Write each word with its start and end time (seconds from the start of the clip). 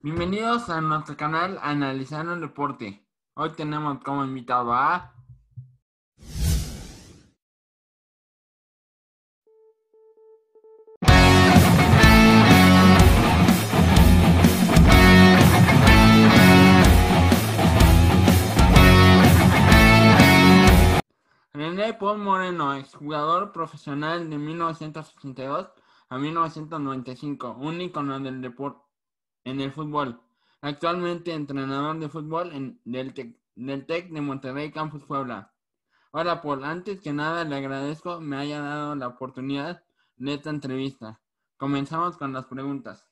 Bienvenidos 0.00 0.70
a 0.70 0.80
nuestro 0.80 1.16
canal 1.16 1.58
Analizando 1.60 2.32
el 2.32 2.40
Deporte. 2.40 3.04
Hoy 3.34 3.50
tenemos 3.56 3.98
como 4.04 4.24
invitado 4.24 4.72
a... 4.72 5.12
René 21.52 21.92
Paul 21.94 22.18
Moreno, 22.18 22.72
exjugador 22.74 23.50
profesional 23.50 24.30
de 24.30 24.38
1982 24.38 25.66
a 26.08 26.18
1995, 26.18 27.56
un 27.58 27.80
icono 27.80 28.20
del 28.20 28.40
deporte 28.40 28.87
en 29.48 29.60
el 29.60 29.72
fútbol. 29.72 30.20
Actualmente 30.60 31.32
entrenador 31.32 31.98
de 31.98 32.08
fútbol 32.08 32.52
en, 32.52 32.80
del, 32.84 33.14
Tec, 33.14 33.36
del 33.54 33.86
TEC 33.86 34.10
de 34.10 34.20
Monterrey 34.20 34.70
Campus 34.70 35.04
Puebla. 35.04 35.52
Hola 36.10 36.42
Paul, 36.42 36.64
antes 36.64 37.00
que 37.00 37.12
nada 37.12 37.44
le 37.44 37.56
agradezco 37.56 38.20
me 38.20 38.36
haya 38.36 38.60
dado 38.60 38.94
la 38.94 39.08
oportunidad 39.08 39.84
de 40.16 40.34
esta 40.34 40.50
entrevista. 40.50 41.20
Comenzamos 41.56 42.16
con 42.16 42.32
las 42.32 42.46
preguntas. 42.46 43.06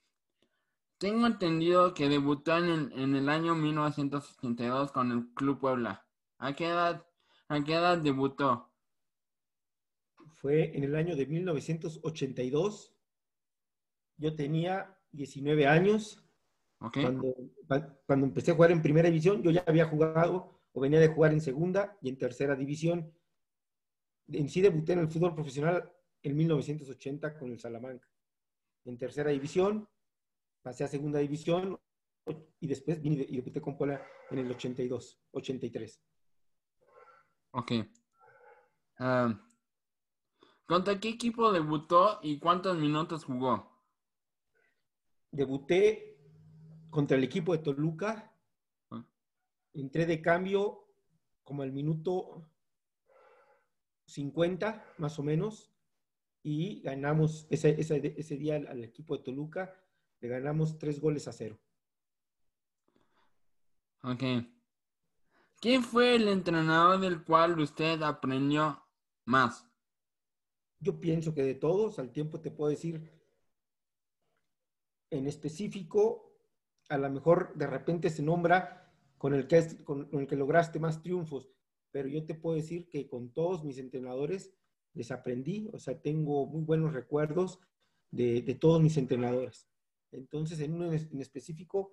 Tengo 0.98 1.26
entendido 1.26 1.94
que 1.94 2.08
debutó 2.08 2.56
en 2.56 2.64
el, 2.64 2.92
en 2.92 3.16
el 3.16 3.28
año 3.28 3.54
1982 3.54 4.92
con 4.92 5.12
el 5.12 5.28
Club 5.34 5.60
Puebla. 5.60 6.06
¿A 6.38 6.54
qué 6.54 6.66
edad, 6.66 7.06
a 7.48 7.62
qué 7.62 7.74
edad 7.74 7.98
debutó? 7.98 8.70
Fue 10.36 10.76
en 10.76 10.84
el 10.84 10.96
año 10.96 11.16
de 11.16 11.26
1982. 11.26 12.94
Yo 14.16 14.34
tenía 14.34 14.96
19 15.12 15.66
años. 15.66 16.25
Okay. 16.78 17.02
Cuando, 17.02 17.34
cuando 18.06 18.26
empecé 18.26 18.50
a 18.50 18.54
jugar 18.54 18.70
en 18.70 18.82
primera 18.82 19.08
división, 19.08 19.42
yo 19.42 19.50
ya 19.50 19.64
había 19.66 19.86
jugado 19.86 20.60
o 20.72 20.80
venía 20.80 21.00
de 21.00 21.08
jugar 21.08 21.32
en 21.32 21.40
segunda 21.40 21.96
y 22.02 22.10
en 22.10 22.18
tercera 22.18 22.54
división. 22.54 23.14
En 24.28 24.48
sí 24.48 24.60
debuté 24.60 24.92
en 24.92 25.00
el 25.00 25.08
fútbol 25.08 25.34
profesional 25.34 25.90
en 26.22 26.36
1980 26.36 27.38
con 27.38 27.50
el 27.50 27.58
Salamanca. 27.58 28.06
En 28.84 28.98
tercera 28.98 29.30
división, 29.30 29.88
pasé 30.62 30.84
a 30.84 30.88
segunda 30.88 31.18
división 31.18 31.78
y 32.60 32.66
después 32.66 33.00
vine 33.00 33.24
y 33.28 33.36
debuté 33.36 33.60
con 33.60 33.76
Puebla 33.76 34.04
en 34.30 34.40
el 34.40 34.50
82, 34.50 35.20
83. 35.30 36.02
Ok. 37.52 37.72
Uh, 38.98 39.34
¿Contra 40.66 40.98
qué 40.98 41.08
equipo 41.08 41.52
debutó 41.52 42.18
y 42.22 42.38
cuántos 42.38 42.76
minutos 42.76 43.24
jugó? 43.24 43.80
Debuté 45.30 46.15
contra 46.96 47.18
el 47.18 47.24
equipo 47.24 47.52
de 47.52 47.58
Toluca. 47.58 48.32
Entré 49.74 50.06
de 50.06 50.22
cambio 50.22 50.88
como 51.44 51.60
al 51.60 51.70
minuto 51.70 52.48
50, 54.06 54.94
más 54.96 55.18
o 55.18 55.22
menos, 55.22 55.70
y 56.42 56.80
ganamos 56.80 57.46
ese, 57.50 57.78
ese, 57.78 58.14
ese 58.16 58.36
día 58.38 58.56
al, 58.56 58.66
al, 58.68 58.82
equipo 58.82 59.14
de 59.14 59.24
Toluca, 59.24 59.78
le 60.20 60.28
ganamos 60.28 60.78
tres 60.78 60.98
goles 60.98 61.28
a 61.28 61.32
cero. 61.32 61.60
Ok. 64.02 64.22
¿Quién 65.60 65.82
fue 65.82 66.16
el 66.16 66.28
entrenador 66.28 66.98
del 66.98 67.24
cual 67.24 67.60
usted 67.60 68.00
aprendió 68.00 68.82
más? 69.26 69.68
Yo 70.80 70.98
pienso 70.98 71.34
que 71.34 71.42
de 71.42 71.56
todos, 71.56 71.98
al 71.98 72.10
tiempo 72.10 72.40
te 72.40 72.50
puedo 72.50 72.70
decir, 72.70 73.12
en 75.10 75.26
específico, 75.26 76.26
a 76.88 76.98
lo 76.98 77.10
mejor 77.10 77.54
de 77.54 77.66
repente 77.66 78.10
se 78.10 78.22
nombra 78.22 78.92
con 79.18 79.34
el 79.34 79.46
que, 79.46 79.58
el 79.58 80.26
que 80.26 80.36
lograste 80.36 80.78
más 80.78 81.02
triunfos, 81.02 81.48
pero 81.90 82.08
yo 82.08 82.24
te 82.24 82.34
puedo 82.34 82.56
decir 82.56 82.88
que 82.88 83.08
con 83.08 83.32
todos 83.32 83.64
mis 83.64 83.78
entrenadores 83.78 84.52
les 84.94 85.10
aprendí, 85.10 85.68
o 85.72 85.78
sea, 85.78 86.00
tengo 86.00 86.46
muy 86.46 86.62
buenos 86.62 86.92
recuerdos 86.92 87.60
de, 88.10 88.42
de 88.42 88.54
todos 88.54 88.82
mis 88.82 88.96
entrenadores. 88.96 89.68
Entonces, 90.12 90.60
en 90.60 90.74
uno 90.74 90.92
en 90.92 91.20
específico, 91.20 91.92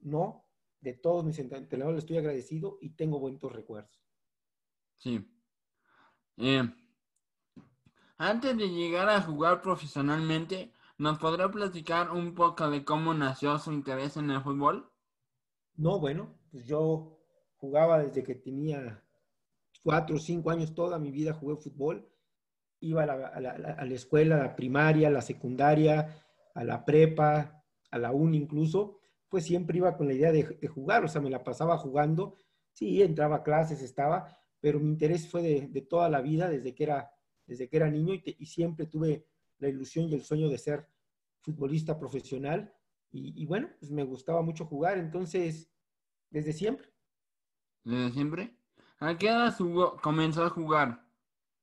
no, 0.00 0.46
de 0.80 0.94
todos 0.94 1.24
mis 1.24 1.38
entrenadores 1.38 1.96
les 1.96 2.04
estoy 2.04 2.18
agradecido 2.18 2.78
y 2.80 2.90
tengo 2.90 3.20
buenos 3.20 3.52
recuerdos. 3.52 4.02
Sí. 4.98 5.28
Eh, 6.36 6.62
antes 8.18 8.56
de 8.56 8.68
llegar 8.68 9.08
a 9.08 9.20
jugar 9.20 9.62
profesionalmente, 9.62 10.72
¿nos 11.02 11.18
podrá 11.18 11.50
platicar 11.50 12.12
un 12.12 12.32
poco 12.32 12.70
de 12.70 12.84
cómo 12.84 13.12
nació 13.12 13.58
su 13.58 13.72
interés 13.72 14.16
en 14.16 14.30
el 14.30 14.40
fútbol? 14.40 14.88
No, 15.74 15.98
bueno, 15.98 16.38
pues 16.52 16.64
yo 16.64 17.18
jugaba 17.56 17.98
desde 17.98 18.22
que 18.22 18.36
tenía 18.36 19.02
cuatro 19.82 20.14
o 20.14 20.20
cinco 20.20 20.50
años, 20.50 20.76
toda 20.76 21.00
mi 21.00 21.10
vida 21.10 21.32
jugué 21.32 21.56
fútbol. 21.56 22.08
Iba 22.78 23.02
a 23.02 23.40
la, 23.40 23.94
escuela, 23.94 24.36
a 24.36 24.44
la 24.44 24.54
primaria, 24.54 25.08
a 25.08 25.10
la 25.10 25.22
secundaria, 25.22 26.24
a 26.54 26.62
la 26.62 26.84
prepa, 26.84 27.64
a 27.90 27.98
la 27.98 28.12
uni 28.12 28.36
incluso, 28.36 29.00
pues 29.28 29.44
siempre 29.44 29.78
iba 29.78 29.96
con 29.96 30.06
la 30.06 30.14
idea 30.14 30.30
de, 30.30 30.68
jugar, 30.68 31.04
o 31.04 31.08
sea, 31.08 31.20
me 31.20 31.30
la 31.30 31.42
pasaba 31.42 31.78
jugando. 31.78 32.36
Sí, 32.70 33.02
entraba 33.02 33.36
a 33.36 33.42
clases, 33.42 33.82
estaba, 33.82 34.38
pero 34.60 34.78
mi 34.78 34.90
interés 34.90 35.28
fue 35.28 35.42
de, 35.42 35.80
toda 35.82 36.08
la 36.08 36.20
vida, 36.20 36.48
desde 36.48 36.76
que 36.76 36.84
era, 36.84 37.12
desde 37.44 37.68
que 37.68 37.76
era 37.76 37.90
niño, 37.90 38.14
y 38.14 38.46
siempre 38.46 38.86
tuve 38.86 39.26
la 39.58 39.68
ilusión 39.68 40.08
y 40.08 40.14
el 40.14 40.22
sueño 40.22 40.48
de 40.48 40.58
ser 40.58 40.91
futbolista 41.42 41.98
profesional. 41.98 42.74
Y, 43.10 43.42
y, 43.42 43.46
bueno, 43.46 43.68
pues 43.78 43.90
me 43.90 44.04
gustaba 44.04 44.40
mucho 44.42 44.64
jugar, 44.64 44.96
entonces, 44.98 45.70
desde 46.30 46.52
siempre. 46.52 46.88
¿Desde 47.84 48.10
siempre? 48.12 48.56
¿A 48.98 49.18
qué 49.18 49.28
edad 49.28 49.54
jugó, 49.56 49.96
comenzó 50.00 50.44
a 50.44 50.50
jugar? 50.50 51.04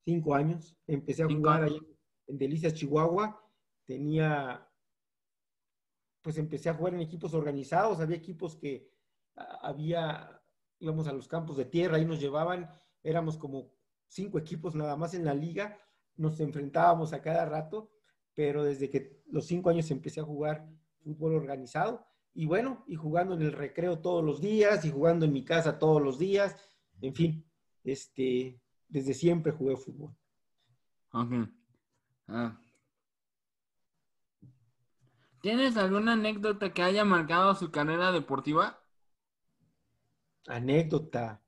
Cinco 0.04 0.34
años. 0.34 0.76
Empecé 0.86 1.24
a 1.24 1.26
Cinco 1.26 1.40
jugar 1.40 1.64
años. 1.64 1.80
ahí 1.80 1.96
en 2.28 2.38
Delicias, 2.38 2.74
Chihuahua. 2.74 3.42
Tenía, 3.84 4.70
pues 6.22 6.38
empecé 6.38 6.68
a 6.68 6.74
jugar 6.74 6.94
en 6.94 7.00
equipos 7.00 7.34
organizados. 7.34 7.98
Había 8.00 8.16
equipos 8.16 8.56
que 8.56 8.90
había, 9.34 10.40
íbamos 10.78 11.08
a 11.08 11.12
los 11.12 11.26
campos 11.28 11.56
de 11.56 11.64
tierra, 11.64 11.96
ahí 11.96 12.04
nos 12.04 12.20
llevaban, 12.20 12.70
éramos 13.02 13.36
como 13.36 13.72
cinco 14.06 14.38
equipos 14.38 14.74
nada 14.74 14.96
más 14.96 15.14
en 15.14 15.24
la 15.24 15.34
liga. 15.34 15.78
Nos 16.16 16.38
enfrentábamos 16.40 17.12
a 17.12 17.22
cada 17.22 17.46
rato 17.46 17.90
pero 18.34 18.64
desde 18.64 18.90
que 18.90 19.22
los 19.26 19.46
cinco 19.46 19.70
años 19.70 19.90
empecé 19.90 20.20
a 20.20 20.24
jugar 20.24 20.68
fútbol 21.02 21.34
organizado 21.34 22.06
y 22.34 22.46
bueno, 22.46 22.84
y 22.86 22.94
jugando 22.94 23.34
en 23.34 23.42
el 23.42 23.52
recreo 23.52 23.98
todos 23.98 24.24
los 24.24 24.40
días 24.40 24.84
y 24.84 24.90
jugando 24.90 25.26
en 25.26 25.32
mi 25.32 25.44
casa 25.44 25.78
todos 25.78 26.00
los 26.00 26.18
días, 26.18 26.56
en 27.00 27.14
fin, 27.14 27.44
este, 27.82 28.60
desde 28.88 29.14
siempre 29.14 29.52
jugué 29.52 29.76
fútbol. 29.76 30.14
Ah. 31.12 32.60
¿Tienes 35.42 35.76
alguna 35.76 36.12
anécdota 36.12 36.72
que 36.72 36.82
haya 36.82 37.04
marcado 37.04 37.54
su 37.54 37.70
carrera 37.70 38.12
deportiva? 38.12 38.80
Anécdota. 40.46 41.42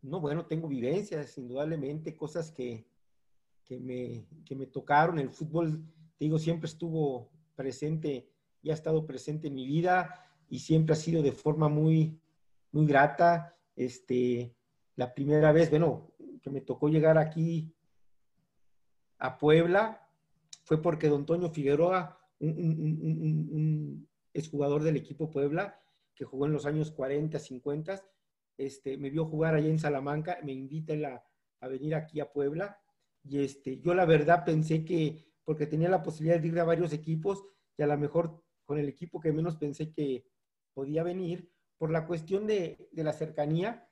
No, 0.00 0.20
bueno, 0.20 0.46
tengo 0.46 0.68
vivencias, 0.68 1.36
indudablemente, 1.36 2.16
cosas 2.16 2.50
que, 2.50 2.86
que, 3.64 3.80
me, 3.80 4.26
que 4.44 4.54
me 4.54 4.66
tocaron. 4.66 5.18
El 5.18 5.30
fútbol 5.30 5.82
te 6.18 6.24
digo, 6.24 6.38
siempre 6.38 6.66
estuvo 6.66 7.30
presente 7.54 8.30
y 8.62 8.70
ha 8.70 8.74
estado 8.74 9.06
presente 9.06 9.48
en 9.48 9.54
mi 9.54 9.66
vida 9.66 10.24
y 10.48 10.60
siempre 10.60 10.94
ha 10.94 10.96
sido 10.96 11.22
de 11.22 11.32
forma 11.32 11.68
muy, 11.68 12.20
muy 12.72 12.86
grata. 12.86 13.56
Este, 13.76 14.54
la 14.96 15.14
primera 15.14 15.52
vez, 15.52 15.70
bueno, 15.70 16.12
que 16.42 16.50
me 16.50 16.60
tocó 16.60 16.88
llegar 16.88 17.18
aquí 17.18 17.74
a 19.18 19.38
Puebla 19.38 20.08
fue 20.64 20.80
porque 20.80 21.08
don 21.08 21.26
Toño 21.26 21.50
Figueroa, 21.50 22.18
un, 22.40 22.50
un, 23.52 24.08
exjugador 24.32 24.82
del 24.82 24.96
equipo 24.96 25.30
Puebla, 25.30 25.80
que 26.14 26.24
jugó 26.24 26.46
en 26.46 26.52
los 26.52 26.66
años 26.66 26.90
40, 26.90 27.38
50, 27.38 28.02
este, 28.56 28.98
me 28.98 29.10
vio 29.10 29.26
jugar 29.26 29.54
allá 29.54 29.68
en 29.68 29.78
Salamanca, 29.78 30.38
me 30.42 30.52
invita 30.52 30.94
a, 30.94 31.24
a 31.60 31.68
venir 31.68 31.94
aquí 31.94 32.20
a 32.20 32.32
Puebla 32.32 32.80
y 33.22 33.42
este, 33.42 33.78
yo 33.78 33.94
la 33.94 34.04
verdad 34.04 34.44
pensé 34.44 34.84
que 34.84 35.24
porque 35.44 35.66
tenía 35.66 35.88
la 35.88 36.02
posibilidad 36.02 36.40
de 36.40 36.48
ir 36.48 36.58
a 36.58 36.64
varios 36.64 36.92
equipos 36.92 37.44
y 37.76 37.82
a 37.82 37.86
lo 37.86 37.98
mejor 37.98 38.42
con 38.64 38.78
el 38.78 38.88
equipo 38.88 39.20
que 39.20 39.32
menos 39.32 39.56
pensé 39.56 39.92
que 39.92 40.26
podía 40.72 41.02
venir, 41.02 41.50
por 41.78 41.90
la 41.90 42.06
cuestión 42.06 42.46
de, 42.46 42.88
la 42.92 43.12
cercanía, 43.12 43.88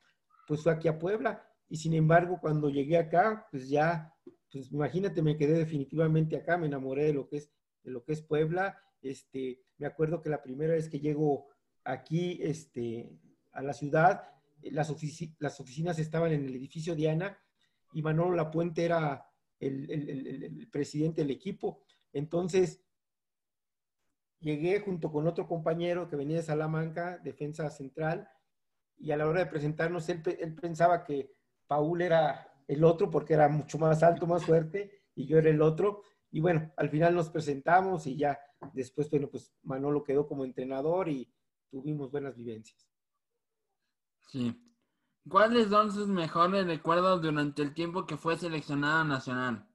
pues 0.46 0.62
fue 0.62 0.72
aquí 0.72 0.88
a 0.88 0.98
Puebla. 0.98 1.46
Y 1.68 1.76
sin 1.76 1.94
embargo, 1.94 2.38
cuando 2.40 2.70
llegué 2.70 2.96
acá, 2.96 3.46
pues 3.50 3.68
ya, 3.68 4.14
pues 4.50 4.72
imagínate, 4.72 5.22
me 5.22 5.36
quedé 5.36 5.58
definitivamente 5.58 6.36
acá, 6.36 6.56
me 6.56 6.66
enamoré 6.66 7.04
de 7.04 7.14
lo 7.14 7.28
que 7.28 7.38
es, 7.38 7.50
de 7.82 7.90
lo 7.90 8.04
que 8.04 8.12
es 8.12 8.22
Puebla. 8.22 8.78
Este, 9.00 9.62
me 9.78 9.86
acuerdo 9.86 10.22
que 10.22 10.30
la 10.30 10.42
primera 10.42 10.74
vez 10.74 10.88
que 10.88 11.00
llego 11.00 11.48
aquí 11.84 12.38
este, 12.42 13.10
a 13.52 13.62
la 13.62 13.72
ciudad, 13.72 14.22
las, 14.62 14.94
las 15.38 15.60
oficinas 15.60 15.98
estaban 15.98 16.32
en 16.32 16.46
el 16.46 16.54
edificio 16.54 16.94
Diana 16.94 17.36
y 17.92 18.02
Manolo 18.02 18.36
Lapuente 18.36 18.84
era 18.84 19.26
el, 19.66 20.68
presidente 20.70 21.22
del 21.22 21.30
equipo. 21.30 21.82
Entonces, 22.12 22.82
llegué 24.40 24.80
junto 24.80 25.10
con 25.10 25.26
otro 25.26 25.46
compañero 25.46 26.08
que 26.08 26.16
venía 26.16 26.36
de 26.36 26.42
Salamanca, 26.42 27.18
defensa 27.18 27.70
central, 27.70 28.28
y 28.98 29.10
a 29.12 29.16
la 29.16 29.26
hora 29.26 29.40
de 29.40 29.50
presentarnos, 29.50 30.08
él, 30.08 30.22
él 30.38 30.54
pensaba 30.54 31.04
que 31.04 31.34
Paul 31.66 32.02
era 32.02 32.52
el 32.68 32.84
otro 32.84 33.10
porque 33.10 33.34
era 33.34 33.48
mucho 33.48 33.78
más 33.78 34.02
alto, 34.02 34.26
más 34.26 34.44
fuerte, 34.44 35.02
y 35.14 35.26
yo 35.26 35.38
era 35.38 35.50
el 35.50 35.62
otro. 35.62 36.02
Y 36.30 36.40
bueno, 36.40 36.72
al 36.76 36.88
final 36.88 37.14
nos 37.14 37.30
presentamos 37.30 38.06
y 38.06 38.16
ya 38.16 38.38
después, 38.72 39.10
bueno, 39.10 39.28
pues 39.28 39.52
Manolo 39.62 40.02
quedó 40.02 40.26
como 40.26 40.44
entrenador 40.44 41.08
y 41.08 41.32
tuvimos 41.70 42.10
buenas 42.10 42.36
vivencias. 42.36 42.88
Sí. 44.28 44.71
¿Cuáles 45.28 45.68
son 45.68 45.92
sus 45.92 46.08
mejores 46.08 46.66
recuerdos 46.66 47.22
durante 47.22 47.62
el 47.62 47.74
tiempo 47.74 48.06
que 48.06 48.16
fue 48.16 48.36
seleccionado 48.36 49.04
nacional? 49.04 49.68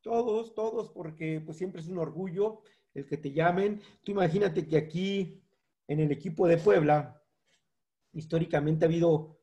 Todos, 0.00 0.54
todos, 0.54 0.90
porque 0.90 1.40
pues 1.44 1.56
siempre 1.58 1.80
es 1.80 1.88
un 1.88 1.98
orgullo 1.98 2.60
el 2.94 3.06
que 3.06 3.16
te 3.16 3.32
llamen. 3.32 3.82
Tú 4.04 4.12
imagínate 4.12 4.68
que 4.68 4.76
aquí 4.76 5.42
en 5.88 6.00
el 6.00 6.12
equipo 6.12 6.46
de 6.46 6.56
Puebla, 6.56 7.20
históricamente 8.12 8.84
ha 8.84 8.88
habido 8.88 9.40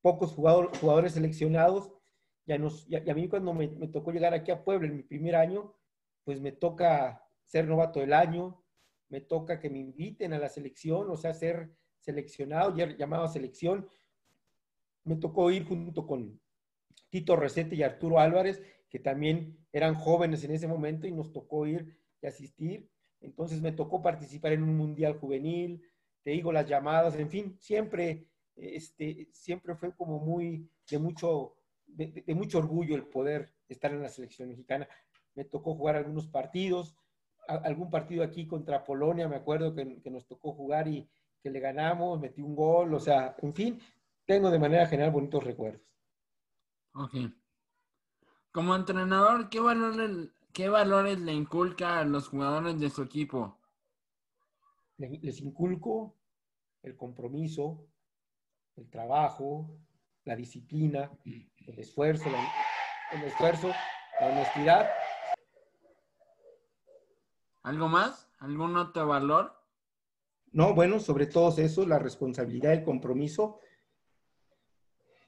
pocos 0.00 0.32
jugadores 0.32 1.12
seleccionados. 1.12 1.92
Ya 2.46 2.58
nos, 2.58 2.88
y 2.88 2.96
a 2.96 3.14
mí 3.14 3.28
cuando 3.28 3.52
me, 3.52 3.68
me, 3.68 3.88
tocó 3.88 4.10
llegar 4.10 4.34
aquí 4.34 4.50
a 4.50 4.64
Puebla 4.64 4.88
en 4.88 4.96
mi 4.96 5.02
primer 5.02 5.36
año, 5.36 5.74
pues 6.24 6.40
me 6.40 6.52
toca 6.52 7.22
ser 7.44 7.66
novato 7.66 8.00
del 8.00 8.12
año, 8.12 8.62
me 9.08 9.20
toca 9.20 9.60
que 9.60 9.70
me 9.70 9.78
inviten 9.78 10.32
a 10.32 10.38
la 10.38 10.48
selección, 10.48 11.10
o 11.10 11.16
sea, 11.16 11.34
ser 11.34 11.74
seleccionado, 12.00 12.74
llamado 12.76 13.24
a 13.24 13.28
selección. 13.28 13.88
Me 15.04 15.16
tocó 15.16 15.50
ir 15.50 15.66
junto 15.66 16.06
con 16.06 16.40
Tito 17.10 17.36
Recete 17.36 17.76
y 17.76 17.82
Arturo 17.82 18.18
Álvarez, 18.18 18.62
que 18.88 18.98
también 18.98 19.58
eran 19.72 19.94
jóvenes 19.94 20.44
en 20.44 20.52
ese 20.52 20.66
momento 20.66 21.06
y 21.06 21.12
nos 21.12 21.32
tocó 21.32 21.66
ir 21.66 21.98
y 22.22 22.26
asistir. 22.26 22.88
Entonces 23.20 23.60
me 23.60 23.72
tocó 23.72 24.02
participar 24.02 24.52
en 24.52 24.62
un 24.62 24.76
mundial 24.76 25.18
juvenil, 25.18 25.82
te 26.22 26.30
digo 26.30 26.52
las 26.52 26.68
llamadas, 26.68 27.16
en 27.16 27.28
fin, 27.28 27.56
siempre, 27.60 28.26
este, 28.56 29.28
siempre 29.32 29.74
fue 29.74 29.94
como 29.94 30.18
muy 30.18 30.68
de 30.90 30.98
mucho, 30.98 31.56
de, 31.86 32.24
mucho 32.34 32.58
orgullo 32.58 32.96
el 32.96 33.06
poder 33.06 33.52
estar 33.68 33.92
en 33.92 34.02
la 34.02 34.08
selección 34.08 34.48
mexicana. 34.48 34.88
Me 35.34 35.44
tocó 35.44 35.74
jugar 35.74 35.96
algunos 35.96 36.28
partidos, 36.28 36.96
algún 37.46 37.90
partido 37.90 38.24
aquí 38.24 38.46
contra 38.46 38.84
Polonia, 38.84 39.28
me 39.28 39.36
acuerdo 39.36 39.74
que, 39.74 40.00
que 40.00 40.10
nos 40.10 40.26
tocó 40.26 40.52
jugar 40.52 40.88
y 40.88 41.08
que 41.42 41.50
le 41.50 41.60
ganamos, 41.60 42.20
metí 42.20 42.40
un 42.40 42.56
gol, 42.56 42.94
o 42.94 43.00
sea, 43.00 43.36
en 43.42 43.54
fin, 43.54 43.78
tengo 44.26 44.50
de 44.50 44.58
manera 44.58 44.86
general 44.86 45.12
bonitos 45.12 45.44
recuerdos. 45.44 45.82
Ok. 46.94 47.14
Como 48.52 48.74
entrenador, 48.76 49.48
¿qué 49.48 49.60
valores, 49.60 50.30
qué 50.52 50.68
valores 50.68 51.18
le 51.20 51.32
inculca 51.32 51.98
a 51.98 52.04
los 52.04 52.28
jugadores 52.28 52.78
de 52.78 52.90
su 52.90 53.02
equipo? 53.02 53.58
Les 54.96 55.40
inculco 55.40 56.14
el 56.82 56.96
compromiso, 56.96 57.88
el 58.76 58.88
trabajo, 58.88 59.76
la 60.24 60.36
disciplina, 60.36 61.10
el 61.24 61.78
esfuerzo, 61.78 62.28
el 63.12 63.22
esfuerzo, 63.24 63.72
la 64.20 64.26
honestidad. 64.28 64.88
¿Algo 67.64 67.88
más? 67.88 68.30
¿Algún 68.38 68.76
otro 68.76 69.08
valor? 69.08 69.52
No, 70.52 70.74
bueno, 70.74 71.00
sobre 71.00 71.26
todo 71.26 71.52
eso, 71.58 71.84
la 71.84 71.98
responsabilidad, 71.98 72.72
el 72.72 72.84
compromiso 72.84 73.58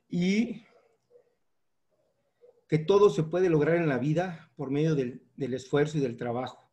y 0.09 0.65
que 2.69 2.79
todo 2.79 3.11
se 3.11 3.23
puede 3.23 3.49
lograr 3.49 3.77
en 3.77 3.89
la 3.89 3.99
vida 3.99 4.51
por 4.57 4.71
medio 4.71 4.95
del, 4.95 5.23
esfuerzo 5.37 5.99
y 5.99 6.01
del 6.01 6.17
trabajo. 6.17 6.71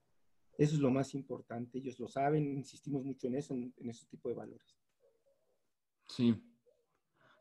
Eso 0.57 0.75
es 0.75 0.81
lo 0.81 0.91
más 0.91 1.13
importante. 1.13 1.77
Ellos 1.77 2.00
lo 2.00 2.07
saben, 2.07 2.57
insistimos 2.57 3.03
mucho 3.03 3.27
en 3.27 3.35
eso, 3.35 3.53
en, 3.53 3.74
ese 3.89 4.06
tipo 4.07 4.30
de 4.30 4.35
valores. 4.35 4.75
Sí. 6.07 6.35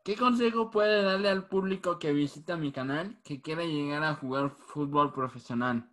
¿Qué 0.03 0.15
consejo 0.15 0.69
puede 0.69 1.01
darle 1.01 1.29
al 1.29 1.47
público 1.47 1.97
que 1.97 2.11
visita 2.11 2.57
mi 2.57 2.71
canal 2.71 3.21
que 3.23 3.41
quiera 3.41 3.63
llegar 3.63 4.03
a 4.03 4.15
jugar 4.15 4.51
fútbol 4.51 5.13
profesional? 5.13 5.89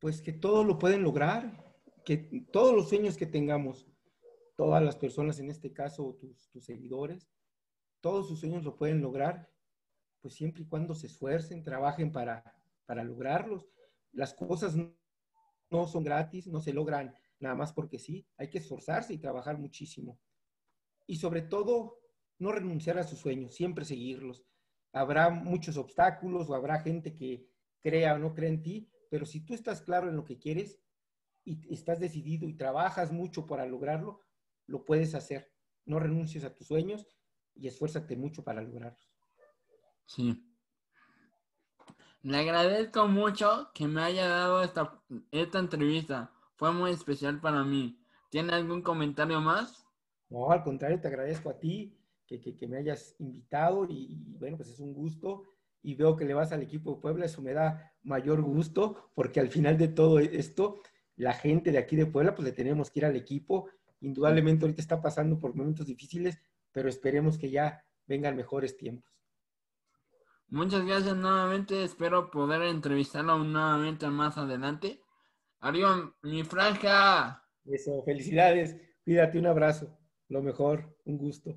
Pues 0.00 0.20
que 0.20 0.32
todo 0.32 0.64
lo 0.64 0.78
pueden 0.78 1.04
lograr, 1.04 1.76
que 2.04 2.16
todos 2.50 2.74
los 2.74 2.88
sueños 2.88 3.16
que 3.16 3.26
tengamos, 3.26 3.86
todas 4.62 4.82
las 4.82 4.94
personas, 4.94 5.40
en 5.40 5.50
este 5.50 5.72
caso 5.72 6.16
tus, 6.20 6.48
tus 6.50 6.64
seguidores, 6.64 7.28
todos 8.00 8.28
sus 8.28 8.38
sueños 8.38 8.62
lo 8.62 8.76
pueden 8.76 9.00
lograr, 9.00 9.50
pues 10.20 10.34
siempre 10.34 10.62
y 10.62 10.66
cuando 10.66 10.94
se 10.94 11.08
esfuercen, 11.08 11.64
trabajen 11.64 12.12
para, 12.12 12.56
para 12.86 13.02
lograrlos. 13.02 13.66
Las 14.12 14.34
cosas 14.34 14.76
no 14.76 15.86
son 15.88 16.04
gratis, 16.04 16.46
no 16.46 16.60
se 16.60 16.72
logran 16.72 17.12
nada 17.40 17.56
más 17.56 17.72
porque 17.72 17.98
sí, 17.98 18.24
hay 18.36 18.50
que 18.50 18.58
esforzarse 18.58 19.12
y 19.12 19.18
trabajar 19.18 19.58
muchísimo. 19.58 20.20
Y 21.08 21.16
sobre 21.16 21.42
todo, 21.42 21.98
no 22.38 22.52
renunciar 22.52 22.98
a 22.98 23.04
sus 23.04 23.18
sueños, 23.18 23.56
siempre 23.56 23.84
seguirlos. 23.84 24.44
Habrá 24.92 25.28
muchos 25.30 25.76
obstáculos 25.76 26.48
o 26.48 26.54
habrá 26.54 26.80
gente 26.80 27.16
que 27.16 27.48
crea 27.80 28.14
o 28.14 28.18
no 28.18 28.32
crea 28.32 28.48
en 28.48 28.62
ti, 28.62 28.88
pero 29.10 29.26
si 29.26 29.40
tú 29.40 29.54
estás 29.54 29.82
claro 29.82 30.08
en 30.08 30.14
lo 30.14 30.24
que 30.24 30.38
quieres 30.38 30.78
y 31.44 31.74
estás 31.74 31.98
decidido 31.98 32.48
y 32.48 32.54
trabajas 32.54 33.10
mucho 33.10 33.48
para 33.48 33.66
lograrlo, 33.66 34.20
lo 34.66 34.84
puedes 34.84 35.14
hacer. 35.14 35.52
No 35.84 35.98
renuncies 35.98 36.44
a 36.44 36.54
tus 36.54 36.66
sueños 36.66 37.06
y 37.54 37.68
esfuérzate 37.68 38.16
mucho 38.16 38.42
para 38.44 38.62
lograrlos. 38.62 39.10
Sí. 40.06 40.48
Le 42.22 42.38
agradezco 42.38 43.08
mucho 43.08 43.70
que 43.74 43.88
me 43.88 44.02
haya 44.02 44.28
dado 44.28 44.62
esta, 44.62 45.02
esta 45.30 45.58
entrevista. 45.58 46.32
Fue 46.54 46.72
muy 46.72 46.92
especial 46.92 47.40
para 47.40 47.64
mí. 47.64 47.98
¿Tiene 48.30 48.52
algún 48.52 48.82
comentario 48.82 49.40
más? 49.40 49.84
No, 50.30 50.50
al 50.50 50.62
contrario, 50.62 51.00
te 51.00 51.08
agradezco 51.08 51.50
a 51.50 51.58
ti 51.58 51.98
que, 52.26 52.40
que, 52.40 52.66
me 52.66 52.78
hayas 52.78 53.14
invitado 53.18 53.86
y, 53.88 54.16
bueno, 54.38 54.56
pues 54.56 54.70
es 54.70 54.80
un 54.80 54.94
gusto 54.94 55.42
y 55.82 55.94
veo 55.94 56.16
que 56.16 56.24
le 56.24 56.32
vas 56.32 56.52
al 56.52 56.62
equipo 56.62 56.94
de 56.94 57.00
Puebla, 57.00 57.26
eso 57.26 57.42
me 57.42 57.52
da 57.52 57.92
mayor 58.02 58.40
gusto 58.40 59.10
porque 59.14 59.40
al 59.40 59.48
final 59.48 59.76
de 59.76 59.88
todo 59.88 60.18
esto, 60.20 60.80
la 61.16 61.34
gente 61.34 61.72
de 61.72 61.78
aquí 61.78 61.96
de 61.96 62.06
Puebla, 62.06 62.34
pues 62.34 62.46
le 62.46 62.52
tenemos 62.52 62.90
que 62.90 63.00
ir 63.00 63.04
al 63.04 63.16
equipo. 63.16 63.68
Indudablemente 64.02 64.64
ahorita 64.64 64.82
está 64.82 65.00
pasando 65.00 65.38
por 65.38 65.54
momentos 65.54 65.86
difíciles, 65.86 66.38
pero 66.72 66.88
esperemos 66.88 67.38
que 67.38 67.50
ya 67.50 67.84
vengan 68.06 68.36
mejores 68.36 68.76
tiempos. 68.76 69.10
Muchas 70.48 70.84
gracias 70.84 71.16
nuevamente, 71.16 71.84
espero 71.84 72.30
poder 72.30 72.62
entrevistarlo 72.62 73.38
nuevamente 73.38 74.06
más 74.08 74.36
adelante. 74.36 75.00
Arriba, 75.60 76.14
mi 76.22 76.42
franja. 76.42 77.42
Eso, 77.64 78.02
felicidades, 78.02 78.76
cuídate, 79.04 79.38
un 79.38 79.46
abrazo, 79.46 79.96
lo 80.28 80.42
mejor, 80.42 80.98
un 81.04 81.16
gusto. 81.16 81.56